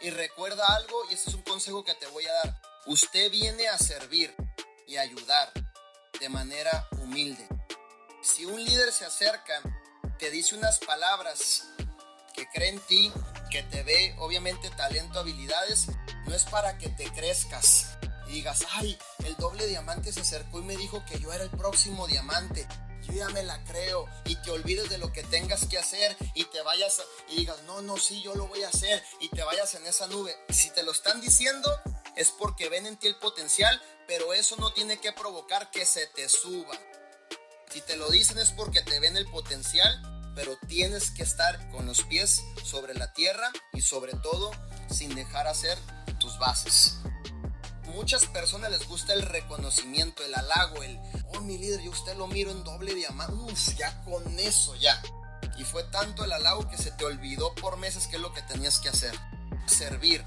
[0.00, 2.60] Y recuerda algo, y este es un consejo que te voy a dar.
[2.86, 4.34] Usted viene a servir
[4.86, 5.52] y ayudar
[6.20, 7.46] de manera humilde.
[8.22, 9.60] Si un líder se acerca,
[10.18, 11.64] te dice unas palabras
[12.34, 13.12] que cree en ti,
[13.50, 15.86] que te ve obviamente talento, habilidades,
[16.26, 17.98] no es para que te crezcas
[18.28, 21.50] y digas, ay, el doble diamante se acercó y me dijo que yo era el
[21.50, 22.66] próximo diamante.
[23.02, 26.44] Yo ya me la creo y te olvides de lo que tengas que hacer y
[26.44, 29.74] te vayas y digas, no, no, sí, yo lo voy a hacer y te vayas
[29.74, 30.36] en esa nube.
[30.50, 31.70] Si te lo están diciendo
[32.16, 36.06] es porque ven en ti el potencial, pero eso no tiene que provocar que se
[36.08, 36.76] te suba.
[37.70, 40.02] Si te lo dicen es porque te ven el potencial,
[40.34, 44.50] pero tienes que estar con los pies sobre la tierra y sobre todo
[44.90, 45.78] sin dejar hacer
[46.18, 46.94] tus bases.
[47.98, 51.00] Muchas personas les gusta el reconocimiento, el halago, el,
[51.34, 53.34] oh mi líder, yo usted lo miro en doble diamante,
[53.76, 55.02] ya con eso, ya.
[55.58, 58.42] Y fue tanto el halago que se te olvidó por meses qué es lo que
[58.42, 59.12] tenías que hacer.
[59.66, 60.24] Servir,